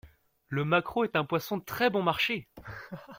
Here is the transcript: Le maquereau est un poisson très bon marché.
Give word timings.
Le 0.47 0.65
maquereau 0.65 1.03
est 1.03 1.15
un 1.15 1.25
poisson 1.25 1.59
très 1.59 1.91
bon 1.91 2.01
marché. 2.01 2.47